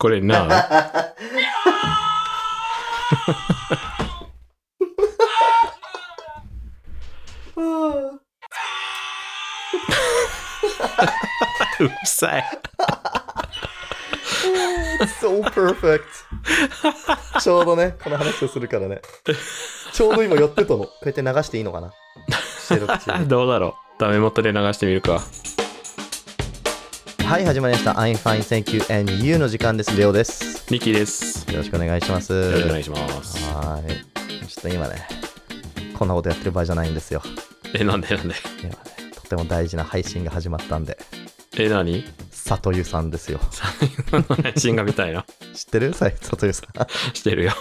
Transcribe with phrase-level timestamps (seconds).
[0.00, 0.48] これな。
[11.78, 12.44] うるさい。
[15.20, 16.00] so perfect.
[17.38, 19.02] ちょうどね、この話をするからね。
[19.92, 20.84] ちょうど今寄ってたの。
[20.84, 21.92] こうやって流していいのかな
[23.28, 24.00] どうだろう。
[24.00, 25.20] ダメ元で流してみるか。
[27.30, 27.92] はい、始まりました。
[27.92, 29.96] I'm fine, thank you, and you の時間です。
[29.96, 30.68] レオです。
[30.72, 31.48] ミキです。
[31.48, 32.32] よろしくお願いします。
[32.32, 33.54] よろしくお願いします。
[33.54, 34.48] はい。
[34.48, 34.96] ちょっと今ね、
[35.96, 37.22] こんなことやってる場合じゃないんですよ。
[37.72, 38.34] え、なんでなんで？
[38.60, 38.76] 今ね、
[39.14, 40.98] とても大事な配信が始まったんで、
[41.56, 42.04] え、何？
[42.32, 43.38] 里湯さんですよ。
[43.52, 45.24] 最後の配信が見たいな。
[45.54, 45.94] 知ってる？
[45.94, 47.14] さ里湯さん。
[47.14, 47.52] してるよ。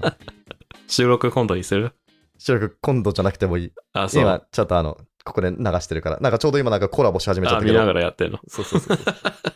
[0.88, 1.92] 収録今度にする？
[2.38, 3.72] 収録今度じゃなくてもいい。
[3.92, 4.22] あ、そう。
[4.22, 4.96] 今、ちょっとあの、
[5.28, 6.18] ここで流してるから。
[6.20, 7.86] なんかちょうど今なんかコラボし始めちゃっあ、見なたけど。
[7.86, 8.38] がらやってんの。
[8.48, 8.98] そうそうそう。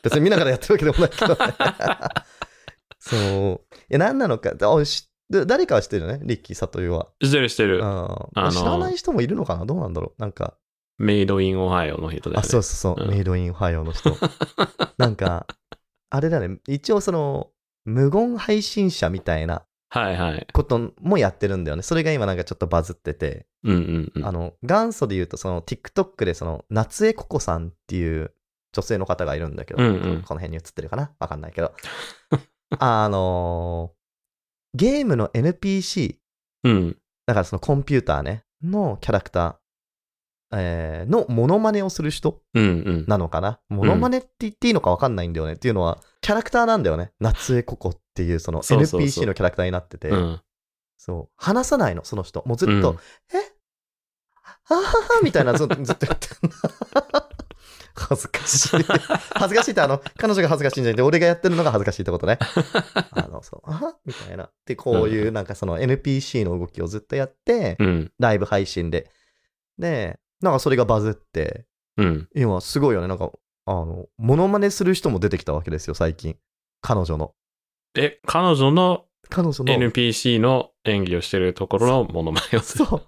[0.02, 1.54] 別に見ながらやってるわけでもないけどね。
[3.00, 3.74] そう。
[3.90, 4.52] いや、何なのか？
[4.54, 7.08] 誰かは知ってるよね、リッキー・サトユは。
[7.22, 7.78] してるしてる。
[7.78, 9.64] うんあの知らない人もいるのかな？
[9.64, 10.20] どうなんだろう？
[10.20, 10.54] なんか、
[10.98, 12.48] メイドインオハイオの人だよあ、ね。
[12.48, 14.14] そうそうそう、うんメイドイン・ファイオの人。
[14.98, 15.46] なんか、
[16.10, 17.48] あれだね、一応その、
[17.84, 20.46] 無言配信者みたいなはいはい。
[20.54, 21.82] こともやってるんだよね。
[21.82, 24.24] それが今なんかちょっとバズってて、うんうんうん。
[24.24, 28.32] あの、元祖で言うと、その TikTok でその、夏江ココさんっていう
[28.72, 31.12] 女性の方がいるんだけど、うんうんこの辺に映ってるかな？
[31.18, 31.74] わかんないけど。
[32.78, 34.02] あのー
[34.74, 36.16] ゲームの NPC、
[36.64, 36.96] うん。
[37.26, 43.04] だからそのコンピューターね、のキャラクター、えーのモノマネをする人うんうん。
[43.06, 43.60] なのかな？
[43.68, 45.52] モノマネって言っていいのかわかんないんだよね。
[45.52, 47.12] っていうのは、キャラクターなんだよね。
[47.20, 50.40] 夏江ココっていうその NPC のキャラクターになってて、うん。
[50.98, 51.34] そう。
[51.36, 52.42] 話さないの、その人。
[52.46, 52.96] もうずっと、うん
[53.36, 53.52] え？
[54.68, 56.56] あははみたいなず ずっと言ってんの。
[57.94, 58.84] 恥ずかしい。
[59.34, 62.38] 恥ずかしいってあの、彼女が恥ずかしいんじゃなくて、俺がやってるのが恥ずかしいってことね。
[63.12, 63.96] あの、そう、あは？
[64.04, 64.50] みたいな。
[64.64, 68.12] で、こういうなんかその NPC の動きをずっとやって、うん。
[68.18, 69.10] ライブ配信で。
[69.78, 72.28] で、なんかそれがバズって、うん。
[72.34, 73.08] 今すごいよね。
[73.08, 73.30] なんか、
[73.66, 76.36] あの、モノマネする人も出てきたわけですよ、最近。
[76.80, 77.34] 彼女の。
[77.94, 79.72] え、彼女の彼女の。
[79.72, 82.84] NPC の演技をしてるところのモノマネをする。
[82.84, 83.02] そう。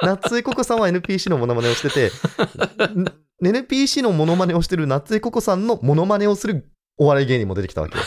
[0.00, 2.08] 夏江ココさんは NPC のモノマネをしてて、
[2.98, 6.68] ん NPC のモノマネをしてる夏江ココさんのモノマネをする
[6.98, 8.04] お笑い芸人も出てきたわけよ。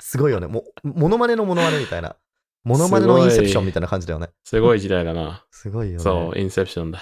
[0.00, 0.48] すごいよね。
[0.48, 2.16] もう、モノマネのモノマネみたいな。
[2.64, 4.28] モノマネのインセプションみたいな感じだよね。
[4.44, 5.44] すごい時代だな。
[5.52, 5.98] すごいよね。
[6.00, 7.00] そう、インセプションだ。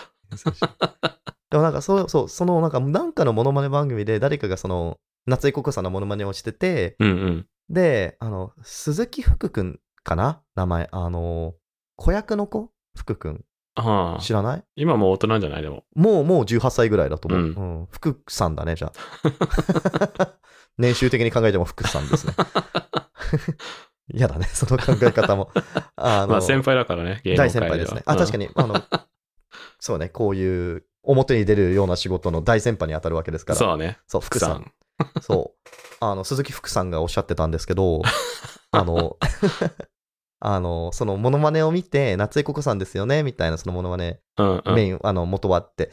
[1.51, 7.47] でもなんかそう、そう、そのなんか、なんかのモノマネ番組で誰かがその、夏江ココさんのモノマネをしてて、うんうん。
[7.71, 10.43] で、あの、鈴木福くんかな？
[10.55, 10.89] 名前。
[10.93, 11.55] あの、
[11.97, 12.71] 子役の子？
[12.97, 13.45] 福くん。
[13.75, 14.23] ああ。
[14.23, 14.65] 知らない？
[14.77, 15.85] 今もう大人じゃないでも。
[15.95, 17.41] もう、もう18歳ぐらいだと思う。
[17.41, 17.89] ううんん。
[17.91, 18.93] 福さんだね、じゃ
[20.17, 20.35] あ。
[20.79, 22.35] 年収的に考えても福さんですね。
[24.15, 25.51] 嫌だね、その考え方も。
[25.97, 28.03] あの、まあ先輩だからね、大先輩ですね。
[28.07, 28.47] あ、確かに。
[28.47, 28.81] に、あの、
[29.81, 33.59] そうね、こういう表に出るような仕事の大先輩に当たるわけですから。
[33.59, 33.99] そうね。
[34.07, 34.73] そう、福さん。
[35.21, 35.69] そう。
[36.01, 38.03] あの、鈴木福さんがおっしゃってたんですけど、
[38.73, 39.17] あの、
[40.41, 44.75] あの、そのモノマネを見て、夏江ココさんですよね、みたいなそのモノマネうんうん。
[44.75, 45.91] メイン、あの、元はって。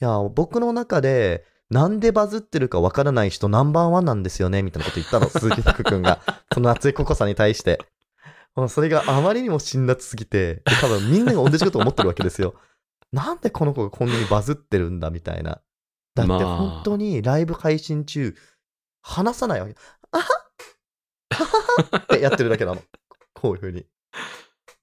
[0.00, 6.20] いや、僕の中で、なんでバズってるかわからない人ナンバーワンなんですよね、みたいなこと言ったの、鈴木福くんが。
[6.52, 7.80] その夏井ココさんに対して。
[8.68, 12.54] それがあまりにも辛辣すぎて、で多分みんなが同じこと思ってるわけですよ。
[13.12, 15.60] なんでこの子がこんなにバズってるんだ、みたいな。
[16.16, 18.34] だってまあ本当にライブ配信中、
[19.02, 19.74] 話さないわけ。
[20.12, 20.24] あは
[21.30, 21.44] あは
[21.92, 22.82] は ってやってるだけなの。
[23.34, 23.86] こういう風に。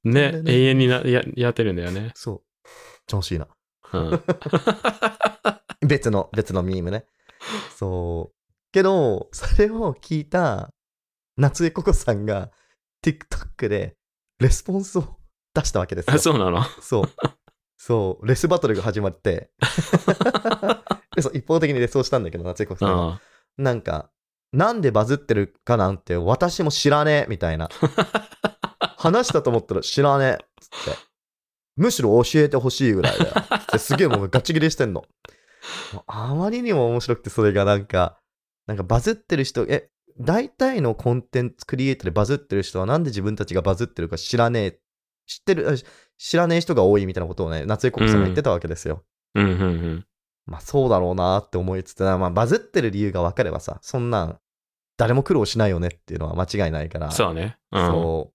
[0.04, 2.12] ねで、ね永遠になややってるんだよね。
[2.14, 2.70] そう。
[3.08, 3.48] 調子いいな。
[3.94, 4.24] うん。
[5.88, 7.08] 別の、別のミームね。
[7.76, 8.36] そう。
[8.72, 10.72] けど、それを聞いた
[11.36, 12.52] 夏江ココさんが
[13.04, 13.98] TikTok で
[14.40, 15.18] レスポンスを
[15.56, 16.14] 出したわけですよ。
[16.14, 16.64] あ、そうなの？
[16.80, 17.04] そう。
[17.76, 18.26] そう。
[18.28, 19.50] レスバトルが始まって
[21.34, 23.04] 一方的にレスをしたんだけど、夏江ココさんが。
[23.14, 23.22] あ
[23.58, 24.10] なんか、
[24.52, 27.70] なんでバズってるかなんて私も知らねえみたいな。
[28.98, 31.00] 話したと思ったら知らねえっつって。
[31.76, 33.34] むしろ教えてほしいぐらいだよ。
[33.56, 35.04] ってすげえもうガチ切れしてんの。
[35.94, 38.18] もうあまりにも面白くてそれがなんか、
[38.68, 39.90] なんかバズってる人、え、
[40.20, 44.80] 大体のコンテンツクリエイターでバズってる人はなんで自分たちがバズってるか知らねえ。
[45.26, 45.74] 知ってる、あ
[46.18, 49.04] 知らねえ人が多いみたいなことをね、夏江国さんが言ってたわけですよ。
[49.36, 50.06] うんうんうん。
[50.46, 54.40] まあそうだろうなって思いつつ、まあバズってる理由が分かればさ、そんなん
[54.98, 57.12] 誰も苦労しないよねっていうのは間違いないから。
[57.12, 57.58] そうね。
[57.72, 57.86] うん。
[57.88, 58.34] そう。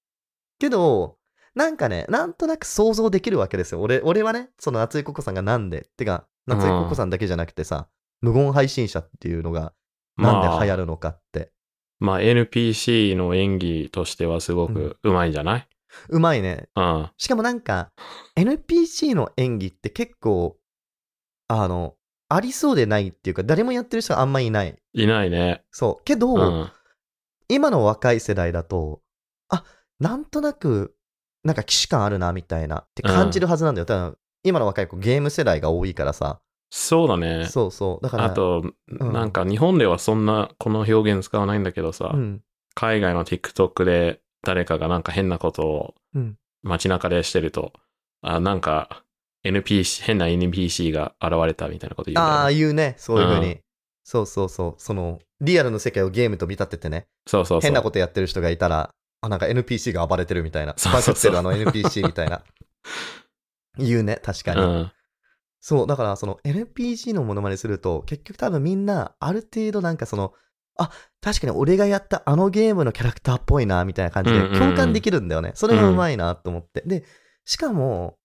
[0.58, 1.16] けど、
[1.55, 3.81] なんかね、なんとなく想像できるわけですよ。
[3.81, 7.88] 俺俺はね、その夏井ココさんがなんで、てか、夏井ココさんだけじゃなくてさ、
[8.20, 9.72] 無言配信者っていうのが
[10.16, 11.52] なんで流行るのかって。
[12.00, 15.69] まあ NPC の演技としてはすごくうまいんじゃない、
[16.11, 16.69] うまいね。
[16.76, 17.90] うん、しかもなんか、
[18.37, 20.56] NPC の演技って結構、
[21.49, 21.96] あの、
[22.28, 24.76] ありそうでないっていうか、誰もやってる人があんまいない。
[24.92, 25.64] いないね。
[25.70, 26.04] そう。
[26.04, 26.70] けど、うん。
[27.48, 29.00] 今の若い世代だと、
[29.48, 29.64] あ、
[29.98, 30.94] なんとなく、
[31.44, 33.86] なんか既視感あるな、みたいなって感じるはずなんだよ。
[33.86, 36.40] 多分今の若い子、ゲーム世代が多いからさ。
[36.70, 37.46] そうだね。
[37.46, 38.04] そうそう。
[38.04, 42.42] だから、あと、うんなんか日本ではそんなこの表現使わないんだけどさ、うん。
[42.75, 47.72] 海外の TikTok で誰かがなんか変なことをうん街中でしてると、
[48.20, 49.04] あ、なんか
[49.44, 52.55] NPC、変な NPC が現れたみたいなこと言うんだよああ、ね。
[52.55, 52.94] 言うね。
[52.99, 53.52] そういうふうに。
[53.52, 53.61] う
[54.05, 54.75] そうそうそう。
[54.79, 57.06] その、リアルの世界をゲームと見立ててね。
[57.26, 57.61] そうそうそう。
[57.61, 58.90] 変なことやってる人がいたら、
[59.20, 60.75] あ、なんか NPC が暴れてるみたいな。
[60.76, 62.43] そうそうそうバズってるあの NPC みたいな。
[63.79, 64.61] 言うね、確かに。
[64.61, 64.93] うん。
[65.61, 70.32] そう、だからその NPC のものまねすると、結局多分みんな、ある程度なんかその、
[70.79, 70.90] あ、
[71.20, 75.52] 確かに俺がやったあのゲームのキャラクターっぽいな、みたいな感じでうんうんうん共感できるんだよね。
[75.55, 76.82] それがうまいなと思って。
[76.87, 77.05] で、
[77.44, 78.17] しかも、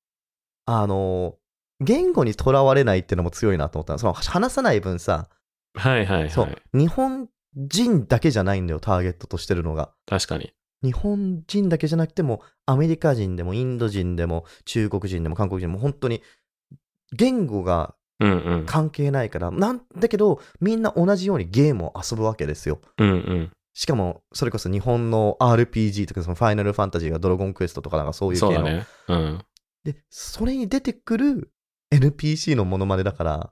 [0.65, 1.35] あの、
[1.79, 3.99] 言語にとらわれないっていうのも強いなと思ったの。
[3.99, 5.29] その話さない分さ、
[5.75, 9.91] はいはいそうはい。、日本人だけじゃないんだよ、ターゲットとしてるのが。
[10.05, 10.53] 確かに。
[10.83, 16.21] 日本人だけじゃなくても、アメリカ人でも、インド人でも、中国人でも、韓国人でも、本当に、
[17.15, 18.65] 言語がうんうん。
[18.65, 22.79] 関係ないから、なんだけど、みんな同じようにゲームを遊ぶわけですよ。
[22.97, 23.51] うんうん。
[23.73, 28.53] しかも、それこそ日本の RPG とか、そのファイナルファンタジーがドラゴンクエストとかなんかそういう系の。
[28.53, 28.85] そうだね。
[29.07, 29.45] うん。
[29.83, 31.51] で、それに出てくる
[31.93, 33.51] NPC のモノマネだから、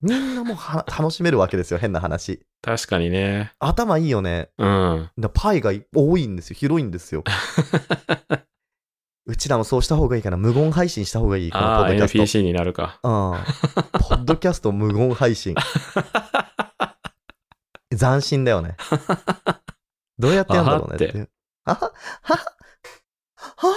[0.00, 2.46] みんなもうは 楽しめるわけですよ、変な話。
[2.62, 3.52] 確かにね。
[3.58, 4.50] 頭いいよね。
[4.58, 5.10] うん。
[5.18, 7.24] だパイが多いんですよ、広いんですよ。
[9.26, 10.36] うちらもそうした方がいいかな。
[10.36, 11.50] 無言配信した方がいい。
[11.50, 12.18] このポッドキャスト。
[12.38, 12.98] NPC になるか。
[13.02, 13.10] うん。
[13.12, 13.18] ポ
[14.14, 15.54] ッドキャスト無言配信。
[17.90, 18.76] 斬新だよね。
[20.18, 21.28] どうやってやるんだろうねって。
[21.64, 21.92] あは？
[22.22, 22.38] は？
[23.56, 23.74] は？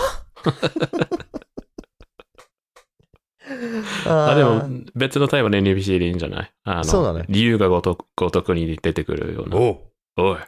[4.12, 6.54] あ、でも、別のタイプの NPC でいいんじゃない？
[6.64, 9.58] あの、そうだね理由がごとくごとくに出てくるような。
[9.58, 10.40] おうおい、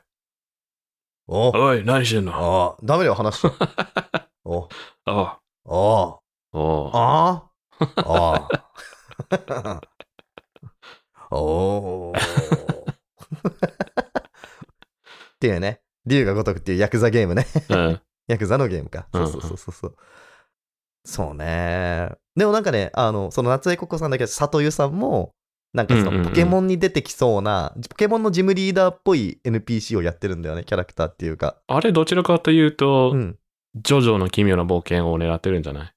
[1.28, 2.34] おうおい、何してんの？
[2.34, 3.50] ああ、ダメだよ、話しちゃ
[4.46, 4.50] う。
[4.50, 4.68] おう
[5.08, 5.30] おう
[5.66, 6.20] おう
[6.54, 7.50] おうあ
[7.80, 7.90] あ。
[7.98, 8.50] あ
[11.32, 11.36] あ。
[11.36, 12.20] おー。
[12.20, 12.22] っ
[15.40, 15.82] ていうね。
[16.06, 17.46] 竜が如くっていうヤクザゲームね。
[17.70, 18.02] うん。
[18.28, 19.08] ヤクザのゲームか。
[19.14, 19.96] そうそうそうそうそう。
[21.06, 22.12] そうね。
[22.36, 25.32] でもなんかね、あの、その夏江ココさんだけど、里湯さんも、
[25.74, 31.58] なんかそのポケモンに出てきそうな、ポケモンのジムリーダーっぽい NPC をやってるんだよね、キャラクターっていうか。
[31.68, 33.38] あれ、どちらかというと、うん。
[33.76, 35.92] ジョジョの奇妙な冒険を狙ってるんじゃない？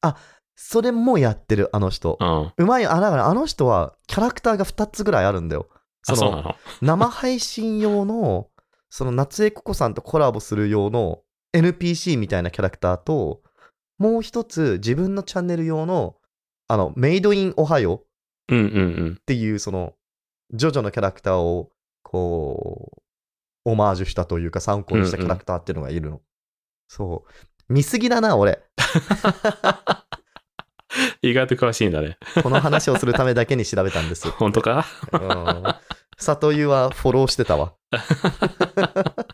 [0.58, 2.16] それもやってる、あの人
[2.58, 2.62] う。
[2.62, 2.66] ん。
[2.66, 2.92] まいよ。
[2.92, 5.68] あ、だからあの人はキャラクターが2つぐらいあるんだよ。
[6.02, 6.54] そのそうなの？
[6.80, 8.48] 生配信用の、
[8.88, 11.20] その夏江ココさんとコラボする用の
[11.54, 13.42] NPC みたいなキャラクターと、
[13.98, 16.16] もう一つ自分のチャンネル用の、
[16.68, 18.02] あの、メイドインオハイオっ
[18.48, 18.68] うんうんう
[19.10, 19.20] ん。
[19.26, 19.94] ていう、その、
[20.52, 21.70] ジョジョのキャラクターを、
[22.02, 23.00] こう、
[23.70, 26.20] オマージュしたというか参考にしたキャラクターっていうのがいるの。
[26.88, 27.73] そう。
[27.73, 28.62] 見すぎだな、俺。
[31.20, 32.16] 意外と詳しいんだね。
[32.42, 34.30] この話をするためだけに調べたんです。
[34.38, 34.87] 本当か？
[35.12, 35.64] うん。
[36.18, 37.75] 里湯はフォローしてたわ。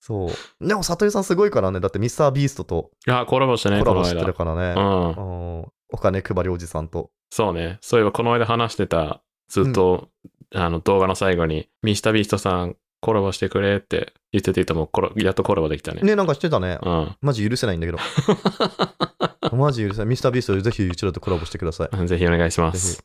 [0.00, 0.30] そ
[0.60, 0.66] う。
[0.66, 1.78] でも里湯さんすごいからね。
[1.78, 4.32] だってミスタービーストとあ、コラボしたね、コラボしてる間。
[4.32, 4.76] からね。
[4.76, 5.60] うん。
[5.60, 7.10] うんお金配りおじさんと。
[7.30, 7.78] そうね。
[7.80, 10.08] そういえば、この間話してた、ずっと、
[10.54, 16.02] あの、動画の最後に、ミスタービーストさん、コラボしてくれって言ってていたもん、コラやっとコラボできたね。
[16.02, 16.78] ね、なんかしてたね。
[16.82, 17.16] うん。
[17.20, 17.98] マジ許せないんだけど。
[19.56, 20.06] マジ許せない。
[20.06, 22.06] ミスタービーストでぜひうちらとコラボしてください。
[22.06, 23.04] ぜひお願いします。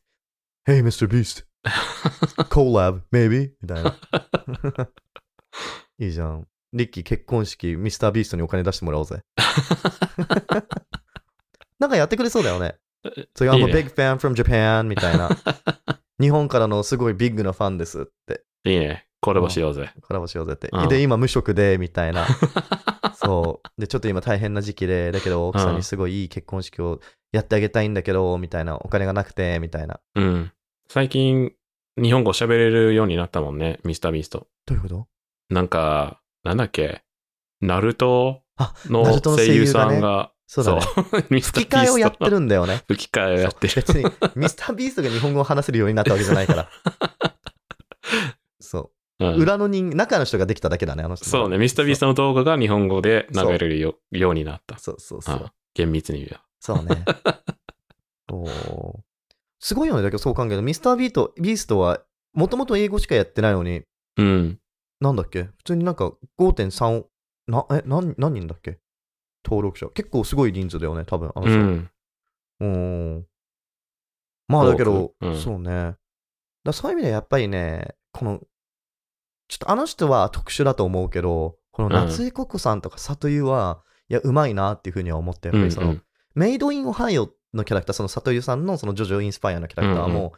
[0.67, 1.07] Hey, Mr.
[1.07, 1.45] Beast.
[2.49, 3.51] Collab, maybe?
[3.61, 3.97] みたいな。
[5.99, 6.47] いいじゃん。
[6.73, 9.21] リッキー結婚式、ミスタービーストにお金出してもらおうぜ。
[11.79, 12.75] なんかやってくれそうだよね。
[13.05, 15.29] I'm い a ね big fan from Japan みたいな。
[16.19, 18.43] 日本からのすごいビッグなファンですって。
[18.65, 19.05] いいね。
[19.21, 19.91] コラボしようぜ。
[20.01, 20.85] コラボしようぜってう。
[20.85, 22.25] んで、今無職で、みたいな。
[23.15, 23.81] そう。
[23.81, 26.99] で、ちょっと今大変な時期で、だけど奥さんにすごいいい結婚式を
[27.31, 28.77] やってあげたいんだけど、みたいな。
[28.77, 29.99] お金がなくて、みたいな。
[30.15, 30.51] うん。
[30.89, 31.53] 最近、
[32.01, 34.47] 日本語喋れるようになったもんね、ミスタービースト。
[34.65, 35.07] どういうこと？
[35.49, 37.03] なんか、なんだっけ、
[37.61, 40.81] ナルトあ、の声優さんが、そうだね。
[41.41, 42.81] 吹き替えをやってるんだよね。
[42.87, 43.73] 吹き替えをやってる。
[43.75, 46.69] 別に、ミスタービーストが日本語を話せるようになったわけじゃないから。
[48.61, 49.29] そうう。
[49.31, 51.25] ん裏の人、中の人ができただけだね、あの人。
[51.25, 54.77] そうね、ミスタービーストの動画が日本語で流れるよようになった。
[54.79, 55.35] そうそうそう。
[55.35, 56.37] あ厳密に言うよ。
[56.59, 57.03] そうね。
[58.29, 58.43] そ
[58.97, 59.03] う
[59.59, 60.01] すごいよね。
[60.03, 62.01] だけどそう考えると、ミスタービート、ビーストは、
[62.33, 63.81] もともと英語しかやってないのに、
[64.17, 64.59] うん。
[65.01, 65.43] なんだっけ？
[65.43, 67.03] 普通になんか5.3、
[67.47, 68.79] な、え、何、何人だっけ？
[69.47, 69.87] 登録者。
[69.89, 71.57] 結構すごい人数だよね、多分、あの人。
[71.57, 71.89] うん。
[72.59, 73.25] うん。
[74.47, 75.95] まあだけどうんそうね。
[76.63, 78.41] だそういう意味でやっぱりね、この、
[79.47, 86.03] ちょっとあの人は特殊だと思うけど、この夏井ココさんとか里湯は、いや、うまいなっていうふうには思って、やっぱりその、うん
[86.35, 90.33] メイドインオハイオのキャラクター、その里湯さんのそのジョジョインスパイアのキャラクターも、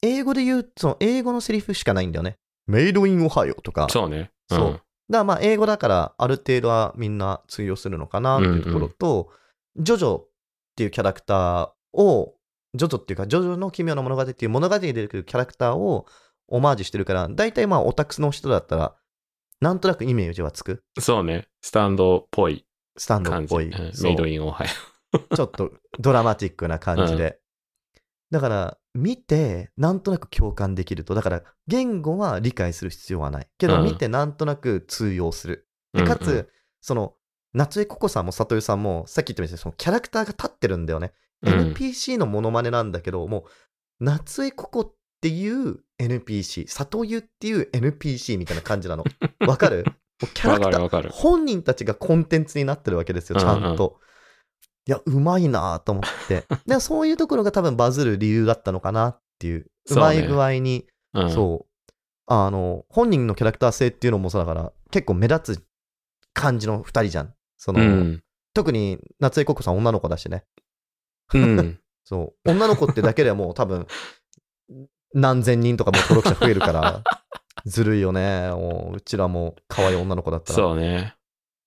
[0.00, 2.38] 英語で言う、その英語のセリフしかないんだよね。
[2.66, 3.88] メイドインオハイオとか。
[3.90, 4.30] そうね。
[4.48, 9.30] そうだからまあ英語だからある程度はみんな通用するのかなっていうところと、
[9.76, 10.28] ジョジョっ
[10.76, 12.34] ていうキャラクターを、
[12.74, 16.06] ジョジョっていうか、ジョジョの奇妙な物語っていう物語に出てくるキャラクターを
[16.48, 18.94] オマージュしてるから、大体まあオタクの人だったら、
[19.60, 20.82] なんとなくイメージはつく。
[20.96, 21.02] うん。
[21.02, 21.48] そうね。
[21.62, 23.42] スタンドっぽいスタンドっ。
[23.44, 23.70] ぽい。
[24.02, 24.68] メイドインオハイ
[25.34, 27.38] ちょっとドラマティックな感じで。
[28.36, 31.14] だから、見て、なんとなく共感できると。
[31.14, 33.48] だから、言語は理解する必要はない。
[33.56, 35.66] けど、うん見てなんとなく通用する。
[35.94, 35.98] オ。
[36.00, 36.46] でかつ、うんうん
[36.82, 37.14] その、
[37.54, 41.12] 夏江ココさんも里湯さんも、さっき言ったみたいに、そのキャラクターが立ってるんだよね。
[41.42, 43.44] うん NPC のモノマネなんだけど、もう、
[44.04, 49.04] 夏江ココっていう NPC、里湯っていう NPC みたいな感じなの。
[49.48, 49.84] わかる？
[50.34, 51.10] キャラわクター。
[51.10, 53.98] 本人たちがコンテンツになってるわけですよ、ちゃんと。
[54.88, 56.44] いや、うまいなと思って。
[56.66, 59.66] で、そういうところが多分バズる理由だったのかなっていう。
[59.90, 61.92] うまい具合に、うんそう。
[62.26, 65.64] あの、本人のキャラクター性っていうのもそうだから、結構目立つ
[66.34, 67.34] 感じの二人じゃん。
[67.56, 68.22] その、うん。
[68.54, 70.44] 特に夏江ココさん女の子だしね。
[71.34, 71.80] うん。
[72.04, 72.50] そう。
[72.50, 73.86] 女の子ってだけでもう多分、
[75.14, 77.02] 何千人とかもう登録者増えるから、
[77.64, 78.50] ずるいよね。
[78.50, 80.56] もううちらも可愛い女の子だったら。
[80.56, 81.16] そうね。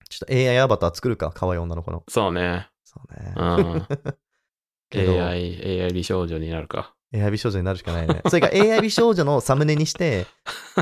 [0.09, 2.03] ちょっと AI アバター作るか、可愛い女の子の。
[2.07, 2.69] そうね。
[2.89, 3.33] そうね。
[3.35, 3.87] うん。
[4.95, 6.95] AI、AI 美少女になるか。
[7.13, 8.21] AI 美少女になるしかないね。
[8.27, 10.25] それから AI 美少女のサムネにして、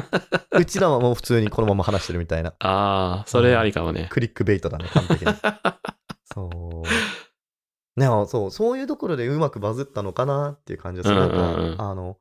[0.58, 2.54] うちらはもう普通にこのまま話してるみたいな。
[2.60, 4.08] ああ、それありかもね。
[4.10, 5.34] クリックベイトだね、完璧に。
[6.34, 8.00] そう。
[8.00, 11.12] でも、そう、そういうところでうまくバズったのかなっていう感じです。
[11.12, 12.18] うんうなんんうんか、あの、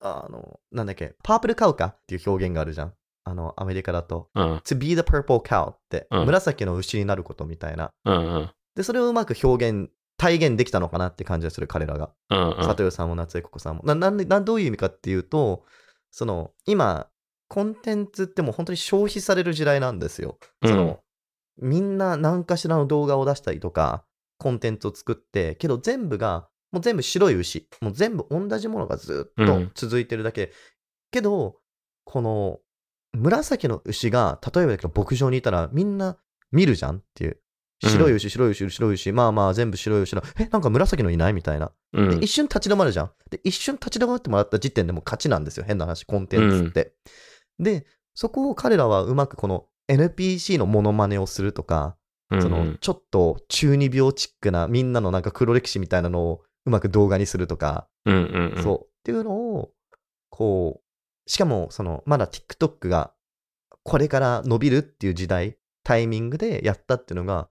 [0.00, 2.94] あの、なんだっけ、パープルカウカっていう表現があるじゃん。
[3.24, 4.28] あの、アメリカだと。
[4.34, 4.56] うん。
[4.58, 7.92] to be the purple cow って、うん紫の牛になることみたいな。
[8.04, 8.50] うんうん。
[8.74, 12.10] で、それをうまく表現、体現できたのかなって感じがする、彼らが。
[12.30, 12.56] うんうん。
[12.58, 13.82] 佐藤さんも夏江ココさんも。
[13.84, 15.64] ななんでなんどういう意味かっていうと、
[16.10, 17.08] その、今、
[17.48, 20.38] コンテンツってもう本当に消費される時代なんですよ。
[20.64, 21.00] その、
[21.58, 24.04] みんな何かしらの動画を出したりとか、
[24.38, 27.68] コンテンツを作って、けど全部が、もう全部白い牛。
[27.80, 30.52] もう全部同じものがずっと続いてるだけ。
[31.10, 31.56] けど、
[32.04, 32.60] この、
[33.12, 36.16] 紫の牛が、例えばだけど牧場にいたらみんな
[36.50, 37.41] 見るじゃんっていう。
[37.88, 40.22] 白い牛、白い牛、白い牛、まあまあ全部白い牛だ。
[40.38, 41.72] え、なんか紫のいないみたいな。
[41.92, 42.20] うん。
[42.20, 43.10] で一瞬立ち止まるじゃん。
[43.30, 45.64] で、一瞬立ち止まってもらった時点でもう勝ちなんですよ。
[45.66, 46.94] 変な話、コンテンツって。
[47.58, 51.96] で、そこを彼らはうまくこの NPC のモノマネをするとか、
[52.30, 58.62] うんそのちょっと中二病チックなみんなのなんか黒歴史みたいなのをうまく動画にするとか、うんうんうん。
[58.62, 58.78] そう。
[58.84, 59.72] っていうのを、
[60.30, 63.12] こう、しかもそのまだ TikTok が
[63.82, 67.48] これから伸びるっていう時代、タイミングでやったっていうのが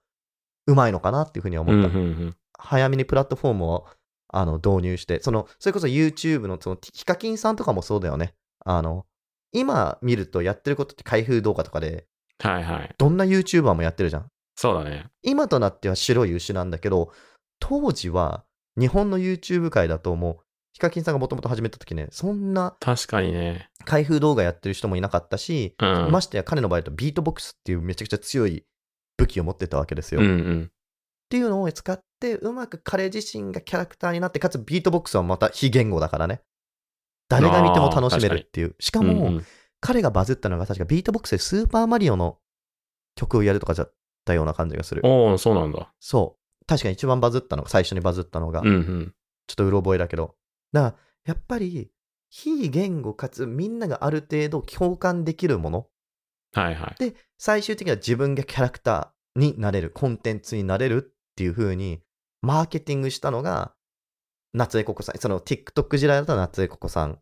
[0.72, 1.90] うまいのかなっていうふうには思った。
[1.90, 2.36] うんうんうん。
[2.58, 3.88] 早めにプラットフォームを
[4.30, 8.34] あの導入して、その、それこそ YouTube の、その、ヒカキンさんとかもそうだよね。
[8.66, 9.06] あの、
[9.52, 12.06] 今見るとやってることって開封動画とかで、
[12.40, 12.96] はいはい。
[12.98, 14.26] どんな YouTuber もやってるじゃん。
[14.56, 15.08] そうだね。
[15.22, 17.12] 今となっては白い牛なんだけど、
[17.60, 18.44] 当時は
[18.80, 20.38] 日本の YouTube 界だともう、
[20.74, 23.70] ヒカキンさんがもともと始めた時ね、そんな確かにね。
[23.86, 26.12] 開封動画やってる人もいなかったし、うん。
[26.12, 28.64] ましてや彼の場合だとビートボックスっていうめちゃくちゃ強い
[29.22, 30.22] 武器を持ってたわけですよ。
[30.22, 30.72] うんうん。
[30.72, 30.74] っ
[31.30, 36.42] ていうのを使って、うまく彼自身がキャラクターになって、かつビートボックスはまた非言語だからね。
[37.30, 38.76] 誰が見ても楽しめるっていう。
[38.80, 39.46] しかも、うんうん
[39.82, 42.38] 彼がバズったのが確かビートボックスでスーパーマリオの
[43.16, 43.94] 曲をやるとかじゃっ
[44.26, 45.02] たような感じがする。
[45.04, 45.92] おおそうなんだ。
[46.00, 46.66] そう。
[46.68, 49.16] 確かに一番バズったのが、最初にバズったのが、うんうん。
[49.48, 50.36] ちょっとうろ覚えだけど。
[50.72, 51.90] だから、やっぱり、
[52.30, 55.88] 非言語かつみんながある程度共感できるもの。
[56.54, 56.96] はいはい。
[57.00, 62.02] で、最終的には自分がキャラクターになれる、コンテンツになれるっていう風に、
[62.42, 63.74] マーケティングしたのが、
[64.54, 65.18] 夏江ココさん。
[65.18, 67.20] その TikTok 時代だと夏江ココさん、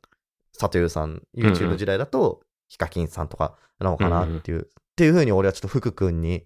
[0.53, 6.45] 里湯さん、うんう YouTube ん時代だと、ヒカキンさんとかなのかなっていう、っていう風に俺はちょっと福君に、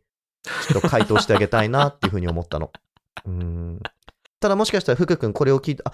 [0.68, 2.72] ちょっと回答してあげたいなっていう風に思ったの。
[3.26, 3.80] うーん。
[4.40, 5.94] ただもしかしたら福君これを聞いて、あ、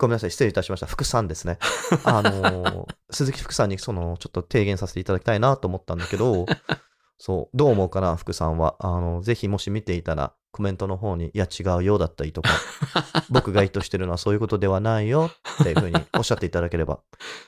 [0.00, 0.86] ごめんなさい、失礼いたしました。
[0.86, 1.58] 福さんですね。
[2.04, 6.46] あのー 鈴木福さんにその、ちょっと提言させていただきたいなと思ったんだけど、
[7.18, 7.56] そう。
[7.56, 8.76] どう思うかな、福さんは。
[8.78, 12.48] あの、ぜひもし見ていたら、コメントの方に、いや、違うよだったりとか、
[13.28, 15.30] 僕が意図してるのはそういうことではないよ
[15.60, 17.00] っていうふうにおっしゃっていただければ、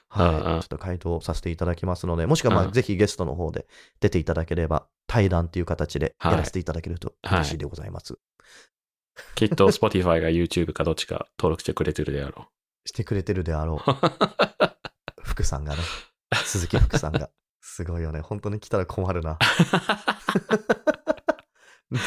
[0.08, 0.62] はい。
[0.62, 3.66] ちょっと回答させていただきますので、もしくは、まあ、うんぜひゲストの方で
[4.00, 8.18] 出ていただければ、対談っていう形でやらせていただけるとはい嬉しいでございます。
[9.34, 12.48] きっと Spotify が YouTube かどっちか登録してくれてるであろ
[12.84, 13.90] してくれてるであろう。
[13.90, 13.94] う。
[15.22, 15.82] 福さんがね。
[16.44, 17.30] 鈴木福さんが。
[17.60, 18.20] すごいよね。
[18.20, 19.38] 本当に来たら困るな。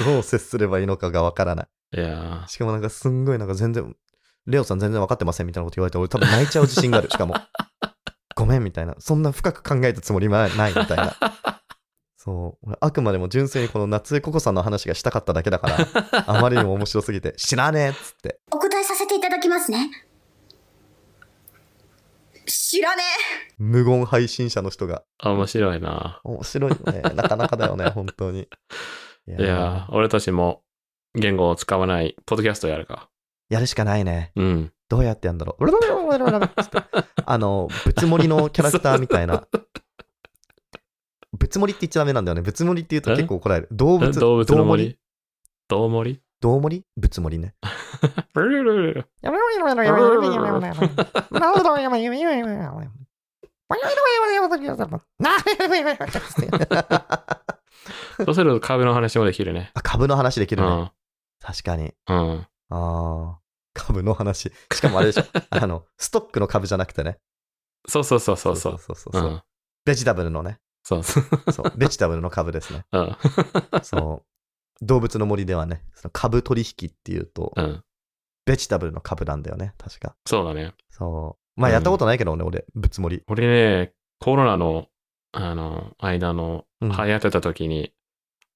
[0.05, 1.67] どう接すればいいのかがわからない。
[1.93, 3.95] いやしかもなんかすんごいなんか全然、
[4.47, 7.09] レオさん全然分かってませんみたいなこと言われて、俺多分泣いちゃう自信がある。
[7.09, 7.35] しかも、
[8.35, 8.95] ごめんみたいな。
[8.99, 11.15] そんな深く考えたつもりはないみたいな。
[12.25, 12.67] そう。
[12.67, 18.39] 俺あくまでも純粋にこの夏江ココさんの話がしたかっただけだから、 あまりにも面白すぎて、知らねえっつって。
[18.51, 19.91] お答えさせていただきますね。
[22.47, 23.03] 知らね
[23.57, 25.03] 無言配信者の人が。
[25.23, 26.19] ー、面白いな。
[26.23, 27.01] 面白いよね。
[27.13, 28.49] なかなかだよね、本当に。
[29.27, 30.63] いやいやー、俺たちも
[31.13, 33.09] 言語を使わないポッドキャストやるか。
[33.49, 34.31] やるしかないね。
[34.35, 34.71] うん。
[34.89, 35.65] どうやってやんだろう。
[37.25, 39.47] あの、ぶつもりのキャラクターみたいな。
[41.37, 42.41] ぶつもりって言っちゃダメなんだよね。
[42.41, 43.67] ぶつもりって言うと結構怒られる。
[43.71, 44.99] 動物、動物のどうもり森？
[45.67, 46.21] どう森？
[46.41, 47.55] どうもりぶつもりね。
[58.23, 59.71] そうすると株の話もできるね。
[59.75, 60.67] あ株の話できるね。
[60.67, 60.91] うん。
[61.41, 61.93] 確かに。
[62.07, 62.47] うん。
[62.47, 63.39] ああ。
[63.73, 64.51] 株の話。
[64.73, 65.23] しかもあれでしょ。
[65.49, 67.19] あの、ストックの株じゃなくてね。
[67.87, 68.79] そうそうそうそうそう。
[68.79, 69.21] そうそうう。
[69.21, 69.41] そうん
[69.83, 70.59] ベジタブルのね。
[70.87, 71.51] そうそう。
[71.51, 71.73] そう。
[71.75, 72.85] ベジタブルの株ですね。
[72.91, 73.17] うん。
[73.81, 74.23] そ
[74.81, 74.85] う。
[74.85, 77.83] 動物の森ではね、その株取引っていうと、うん。
[78.45, 79.73] ベジタブルの株なんだよね。
[79.79, 80.15] 確か。
[80.27, 80.73] そうだね。
[80.89, 81.59] そう。
[81.59, 83.23] まあ、うんやったことないけどね、俺、ぶつもり。
[83.27, 84.87] 俺ね、コロナの、
[85.31, 87.91] あの、間の、うん流行ってた時に、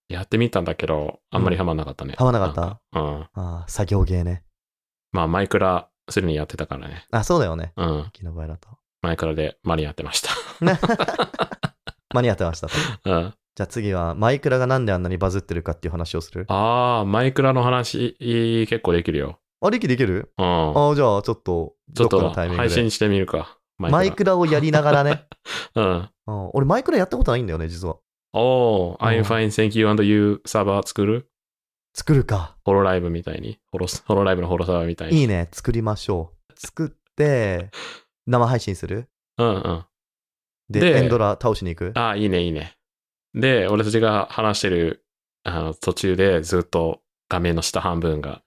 [0.07, 2.13] やってみたんだけど、あんまりハマんなかったね。
[2.17, 2.81] ハマんなかった？
[2.93, 3.21] うん。
[3.21, 4.43] ああ、作業芸ね。
[5.11, 7.07] まあ、マイクラするにやってたからね。
[7.11, 7.73] あ、そうだよね。
[7.75, 8.03] うん。
[8.15, 8.69] 昨日場合だと。
[9.01, 10.29] マイクラで間に合ってました。
[12.13, 12.73] 間に合ってましたと。
[13.05, 13.33] うん。
[13.55, 16.45] じゃあ次は、マイクラがなんであんなにバズってるかっていう話をする？
[16.47, 18.15] ああ、マイクラの話、
[18.69, 19.39] 結構できるよ。
[19.61, 20.31] あ、リキできる？
[20.37, 20.45] うん。
[20.45, 22.69] ああ、じゃあちょっと、ちょっどっかのとタイミングで。
[22.69, 23.57] 配信してみるか。
[23.77, 25.25] マイクラをやりながらね。
[25.75, 26.09] うん。
[26.27, 27.97] うん俺、マイクラやったことないんだよね、実は。
[28.33, 31.29] おー、うん I'm fine, thank you and you サーバー作る？
[31.95, 32.55] 作るか。
[32.63, 33.59] ホロライブみたいに。
[33.71, 35.21] ホロスホロライブのホロサーバーみたいに。
[35.21, 36.53] いいね、作りましょう。
[36.55, 37.71] 作って、
[38.27, 39.09] 生配信する？
[39.37, 39.85] うんうん。
[40.69, 41.91] で、でエンドラ倒しに行く？
[41.95, 42.77] ああ、いいね、いいね。
[43.33, 45.05] で、俺たちが話してる
[45.43, 48.41] あの途中でずっと画面の下半分が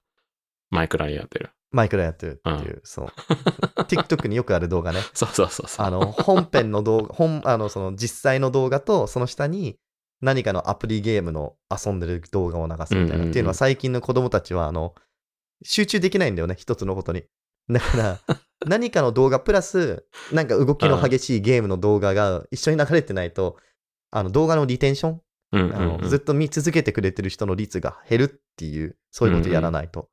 [0.71, 1.51] マイクラにやってる。
[1.71, 3.07] マイクラやってるっていう、そう。
[3.83, 5.01] TikTok によくある動画ね。
[5.15, 5.87] そうそうそうそう。
[5.87, 9.79] あの、本編の動画、 本、あの、その実際の動画と、その下に
[10.21, 13.17] 何かのアプリゲームの遊んでる動画を流すみたいな。
[13.17, 14.95] うんうんうんっていうのは最近の子供たちは、あの、
[15.65, 17.25] 集中できないんだよね、一つのことに。
[17.71, 18.19] だから、
[18.67, 23.57] 何かの動画プラス、なんか動きの激しいゲームの動画が一緒に流れてないと、
[24.11, 25.21] あの、動画のリテンション、
[25.53, 30.09] うんうんあのうんずっと見続けてくれてる人の率が減るっていう、そういうことやらないと。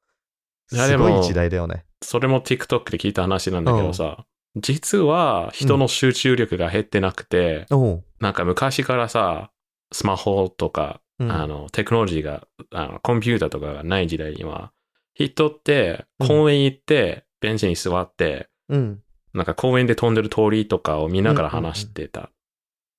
[0.71, 1.85] いやでもすごい時代だよね。
[2.01, 9.51] それも TikTok で聞いた話なんだけどさ、実は人の集中力が減ってなくて、おうなんか昔からさ、
[9.91, 11.31] スマホとか、うん。
[11.31, 14.71] あの、テクノロジーが、あの、コンピューターとかがない時代には、
[15.13, 19.01] 人って公園行って、ベンチに座って、うん。
[19.33, 22.31] なんか公園で飛んでる通りとかを見ながら話してた、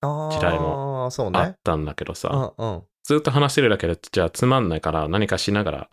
[0.00, 1.58] あ時代あ、そうあねっ。
[1.64, 2.82] たんだけどさ、うんうん。
[3.04, 5.90] ずっと話してるだけでじゃあつまんないから何かしながら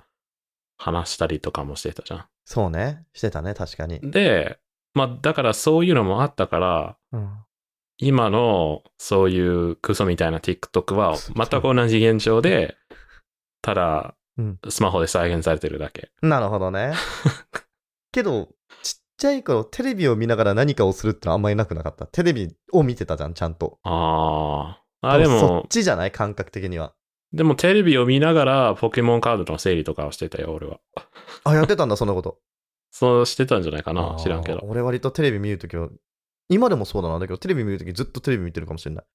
[0.78, 3.04] 話したりとかもしてたじゃそうね。
[3.14, 3.98] してたね、確かに。
[4.00, 4.12] ん。
[4.12, 4.60] で、
[4.94, 7.30] まあだからそういうのもあったから、うん。
[8.00, 12.78] 今のそういうクソみたいな TikTok は全く同じ現象で、
[13.64, 16.12] ただうんスマホで再現されてるだけ。
[16.22, 16.94] なるほどね。
[18.12, 18.50] けど、
[18.84, 22.06] ちっちゃい頃、テレビを見ながら何かをするってのはあんまりなくなかった。
[22.08, 23.80] テレビを見てたじゃん、ちゃんと。
[23.84, 25.10] ああ。
[25.13, 26.93] あ、で多分そもっ、ちじゃない感覚的には。
[27.34, 30.80] でもテレビを見ながらポケモンカードの整理とかをしてたよ、俺は。
[31.43, 32.39] あ、やってたんだ、そんなこと。
[32.91, 34.62] そうしてたんじゃないかな知らんけど。
[34.63, 35.89] 俺割とテレビ見るときは、
[36.50, 39.06] 今でもそうだなんだけど、テレビ見るときずっとテレビ見てるかもしれない。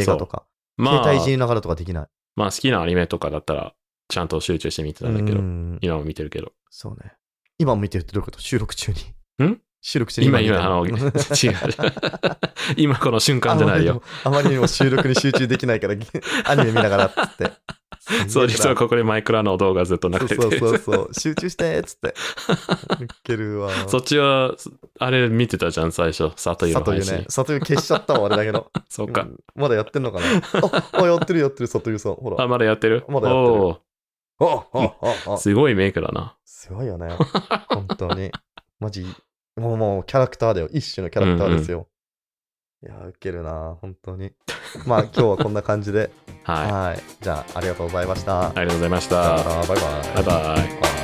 [0.00, 0.46] 映画とか。
[0.76, 2.06] ま携帯いじあ、りながらとかできない。
[2.36, 3.74] まあ好きなアニメとかだったら、
[4.08, 6.52] ちゃんと集中して見てたんだけど、うん今も見てるけど。
[6.70, 7.14] そうね。
[7.58, 8.40] 今も見てるってどういうこと？
[8.40, 9.46] 収録中に。
[9.46, 9.60] ん？
[9.80, 10.96] 収録中に今、今、あの、違う。
[12.76, 14.02] 今この瞬間じゃないよ。
[14.24, 15.94] あまりにも収録に集中できないから、
[16.44, 17.52] アニメ見ながらっつって。
[18.28, 20.58] そう、実はここでマイクラの動画ずっと流れてそうて。
[20.58, 21.14] そうそう。
[21.14, 22.08] 集中してっつって。
[22.08, 22.14] ウ
[23.24, 23.70] ケるわ。
[23.88, 24.54] そっちは、
[24.98, 26.30] あれ見てたじゃん、最初。
[26.34, 27.04] 里湯の配信。
[27.04, 27.26] 里湯ね。
[27.28, 28.70] 里湯消しちゃったわ、あれだけど。
[28.88, 29.24] そうかう。
[29.26, 30.26] んまだやってんのかな？
[30.98, 32.14] あ、あ、やってるやってる、里湯さん。
[32.14, 32.42] ほら。
[32.42, 33.04] あ、まだやってる？
[33.08, 33.76] まだやってる。
[35.38, 36.36] すごいメイクだな。
[36.44, 37.08] すごいよね。
[37.68, 38.30] 本当に。
[38.78, 39.06] マジ、
[39.56, 40.68] もうもうキャラクターだよ。
[40.72, 41.88] 一種のキャラクターですよ。
[42.82, 44.32] いやー、ウケるな、本当に。
[44.86, 46.10] まあ、今日はこんな感じで。
[46.44, 46.72] はい。
[46.72, 47.02] はい。
[47.20, 48.48] じゃあ、ありがとうございました。
[48.48, 49.36] ありがとうございました。
[49.36, 49.76] バイバイ。
[50.16, 50.56] バイバ
[50.92, 50.95] イ。